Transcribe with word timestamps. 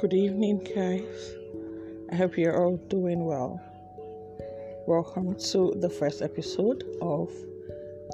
Good 0.00 0.14
evening, 0.14 0.58
guys. 0.76 1.34
I 2.12 2.14
hope 2.14 2.38
you're 2.38 2.56
all 2.56 2.76
doing 2.76 3.24
well. 3.24 3.60
Welcome 4.86 5.34
to 5.50 5.74
the 5.76 5.90
first 5.90 6.22
episode 6.22 6.84
of 7.02 7.32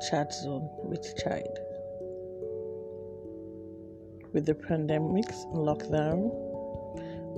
Chat 0.09 0.33
Zone 0.33 0.67
with 0.83 1.15
Child. 1.23 1.59
With 4.33 4.47
the 4.47 4.55
pandemics, 4.55 5.45
lockdown, 5.53 6.31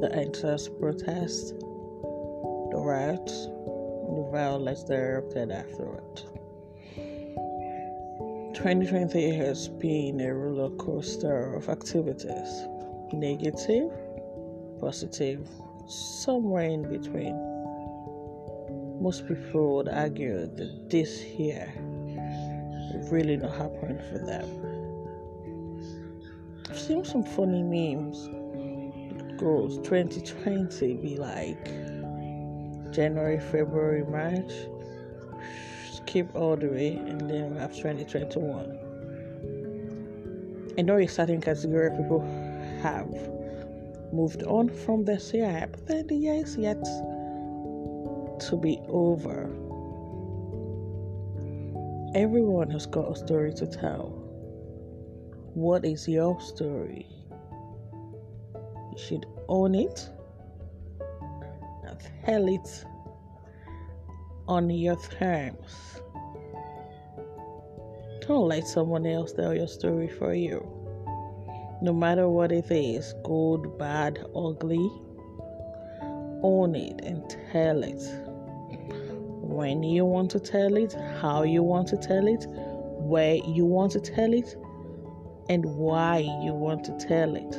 the 0.01 0.15
anti 0.15 0.57
protests, 0.79 1.51
the 1.51 2.79
riots, 2.79 3.47
the 3.47 4.29
violence 4.31 4.85
that 4.85 4.95
erupted 4.95 5.51
afterward. 5.51 6.23
2020 8.55 9.37
has 9.39 9.67
been 9.67 10.21
a 10.21 10.33
roller 10.33 10.71
coaster 10.77 11.55
of 11.55 11.69
activities 11.69 12.69
negative, 13.13 13.91
positive, 14.81 15.49
somewhere 15.87 16.69
in 16.69 16.83
between. 16.83 17.37
Most 19.01 19.27
people 19.29 19.77
would 19.77 19.89
argue 19.89 20.47
that 20.47 20.91
this 20.91 21.21
here 21.21 21.73
really 23.11 23.37
not 23.37 23.55
happened 23.57 24.01
for 24.11 24.19
them. 24.19 24.47
I've 26.69 26.79
seen 26.79 27.05
some 27.05 27.23
funny 27.23 27.63
memes. 27.63 28.29
It 29.21 29.37
goes 29.39 29.79
2020 29.79 30.95
be 30.95 31.17
like 31.17 31.65
January, 32.93 33.39
February, 33.39 34.05
March, 34.05 34.53
skip 35.93 36.35
all 36.35 36.57
the 36.57 36.69
way, 36.69 36.97
and 36.97 37.29
then 37.29 37.55
we 37.55 37.61
have 37.61 37.75
2021. 37.75 38.79
I 40.79 40.83
know 40.83 40.97
a 40.99 41.07
certain 41.07 41.41
category 41.41 41.87
of 41.89 41.97
people 41.97 42.21
have 42.83 43.36
moved 44.13 44.43
on 44.45 44.69
from 44.69 45.05
this 45.05 45.33
year, 45.33 45.69
but 45.71 45.87
then 45.87 46.07
the 46.07 46.17
year 46.17 46.35
is 46.35 46.57
yet 46.57 46.83
to 48.41 48.57
be 48.57 48.81
over. 48.89 49.45
Everyone 52.15 52.71
has 52.71 52.87
got 52.87 53.11
a 53.13 53.17
story 53.17 53.53
to 53.55 53.67
tell. 53.67 54.09
What 55.55 55.85
is 55.85 56.07
your 56.09 56.41
story? 56.41 57.07
You 58.55 58.99
should 58.99 59.27
own 59.49 59.75
it 59.75 60.09
and 61.85 61.99
tell 62.25 62.49
it 62.49 62.85
on 64.49 64.71
your 64.71 64.97
terms. 65.19 66.01
Don't 68.27 68.49
let 68.49 68.67
someone 68.67 69.07
else 69.07 69.33
tell 69.33 69.55
your 69.55 69.69
story 69.69 70.09
for 70.09 70.35
you 70.35 70.76
no 71.83 71.93
matter 71.93 72.29
what 72.29 72.53
it 72.53 72.71
is 72.71 73.15
good, 73.25 73.77
bad, 73.79 74.19
ugly 74.35 74.91
own 76.43 76.75
it 76.75 77.01
and 77.03 77.23
tell 77.53 77.83
it. 77.83 78.03
When 79.43 79.83
you 79.83 80.05
want 80.05 80.31
to 80.33 80.41
tell 80.41 80.77
it, 80.77 80.95
how 81.21 81.43
you 81.43 81.63
want 81.63 81.89
to 81.89 81.97
tell 81.97 82.27
it, 82.27 82.47
where 82.49 83.37
you 83.37 83.65
want 83.65 83.93
to 83.93 84.01
tell 84.01 84.33
it, 84.33 84.57
and 85.49 85.65
why 85.65 86.19
you 86.19 86.53
want 86.53 86.85
to 86.85 86.93
tell 86.99 87.37
it. 87.37 87.57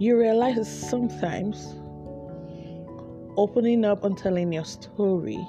You 0.00 0.18
realize 0.18 0.88
sometimes 0.90 1.74
opening 3.36 3.84
up 3.84 4.04
and 4.04 4.16
telling 4.16 4.52
your 4.52 4.64
story 4.64 5.44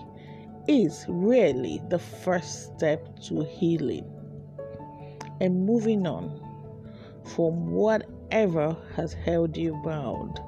is 0.67 1.05
really 1.07 1.81
the 1.89 1.99
first 1.99 2.75
step 2.75 3.19
to 3.23 3.43
healing 3.43 4.05
and 5.39 5.65
moving 5.65 6.05
on 6.05 6.39
from 7.23 7.71
whatever 7.71 8.75
has 8.95 9.13
held 9.13 9.55
you 9.55 9.79
bound. 9.83 10.39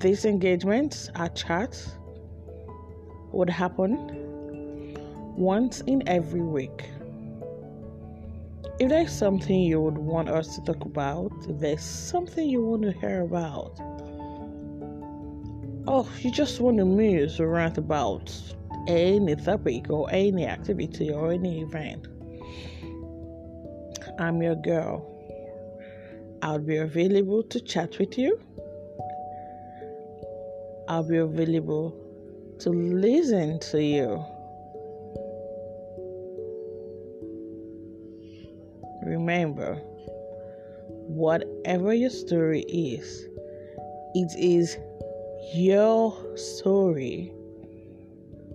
These 0.00 0.24
engagements, 0.24 1.10
our 1.14 1.28
chats, 1.28 1.96
would 3.30 3.48
happen 3.48 4.98
once 5.36 5.80
in 5.82 6.02
every 6.08 6.42
week. 6.42 6.90
If 8.80 8.88
there's 8.88 9.12
something 9.12 9.60
you 9.60 9.80
would 9.80 9.98
want 9.98 10.28
us 10.28 10.56
to 10.56 10.62
talk 10.62 10.84
about, 10.84 11.32
if 11.48 11.60
there's 11.60 11.82
something 11.82 12.48
you 12.48 12.64
want 12.64 12.82
to 12.82 12.92
hear 12.92 13.22
about, 13.22 13.76
oh, 15.86 16.08
you 16.20 16.32
just 16.32 16.60
want 16.60 16.78
to 16.78 16.84
muse 16.84 17.38
or 17.38 17.48
rant 17.48 17.78
about 17.78 18.32
any 18.88 19.36
topic 19.36 19.90
or 19.90 20.08
any 20.10 20.46
activity 20.46 21.10
or 21.10 21.32
any 21.32 21.62
event. 21.62 22.06
I'm 24.18 24.42
your 24.42 24.56
girl. 24.56 25.08
I'll 26.42 26.58
be 26.58 26.76
available 26.76 27.42
to 27.44 27.60
chat 27.60 27.98
with 27.98 28.18
you. 28.18 28.38
I'll 30.88 31.08
be 31.08 31.18
available 31.18 31.96
to 32.60 32.70
listen 32.70 33.60
to 33.60 33.82
you. 33.82 34.24
Remember, 39.04 39.76
whatever 41.06 41.94
your 41.94 42.10
story 42.10 42.62
is, 42.62 43.26
it 44.14 44.32
is 44.38 44.76
your 45.54 46.36
story 46.36 47.32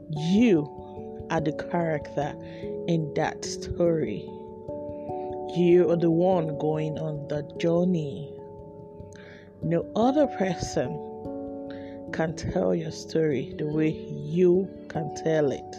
you 0.10 1.28
are 1.30 1.42
the 1.42 1.54
character 1.72 2.36
in 2.88 3.14
that 3.16 3.44
story. 3.44 4.30
You 5.56 5.88
are 5.90 5.98
the 5.98 6.12
one 6.12 6.58
going 6.58 6.98
on 6.98 7.28
the 7.28 7.44
journey. 7.58 8.34
No 9.62 9.86
other 9.96 10.28
person 10.28 12.10
can 12.14 12.36
tell 12.36 12.74
your 12.76 12.92
story 12.92 13.54
the 13.58 13.68
way 13.68 13.90
you 13.90 14.70
can 14.88 15.14
tell 15.16 15.52
it. 15.52 15.76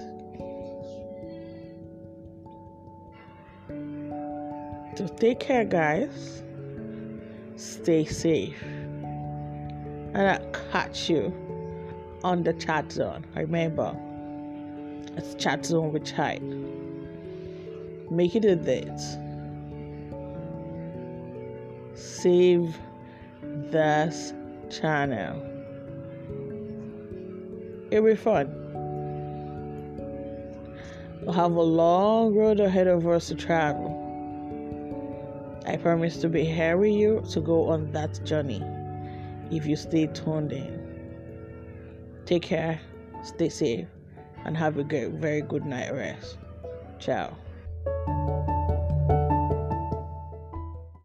So 4.98 5.06
take 5.06 5.40
care, 5.40 5.64
guys. 5.64 6.42
Stay 7.56 8.04
safe. 8.04 8.60
And 8.62 10.18
I'll 10.18 10.50
catch 10.72 11.08
you 11.08 11.32
on 12.24 12.42
the 12.42 12.52
chat 12.54 12.90
zone. 12.90 13.24
Remember, 13.36 13.96
it's 15.18 15.34
chat 15.34 15.66
zone 15.66 15.92
with 15.92 16.04
child. 16.04 16.42
Make 18.10 18.36
it 18.36 18.44
a 18.44 18.54
date. 18.54 19.00
Save 21.94 22.78
this 23.42 24.32
channel. 24.70 25.42
It'll 27.90 28.04
be 28.04 28.14
fun. 28.14 28.46
We'll 31.22 31.32
have 31.34 31.52
a 31.52 31.62
long 31.62 32.34
road 32.34 32.60
ahead 32.60 32.86
of 32.86 33.06
us 33.08 33.28
to 33.28 33.34
travel. 33.34 33.94
I 35.66 35.76
promise 35.76 36.18
to 36.18 36.28
be 36.28 36.44
here 36.44 36.76
with 36.76 36.92
you 36.94 37.22
to 37.30 37.40
go 37.40 37.68
on 37.68 37.90
that 37.92 38.24
journey 38.24 38.62
if 39.50 39.66
you 39.66 39.74
stay 39.74 40.06
tuned 40.06 40.52
in. 40.52 40.78
Take 42.24 42.42
care, 42.42 42.80
stay 43.24 43.48
safe 43.48 43.88
and 44.44 44.56
have 44.56 44.78
a 44.78 44.84
very 44.84 45.42
good 45.42 45.64
night 45.64 45.92
rest. 45.92 46.38
Ciao. 46.98 47.36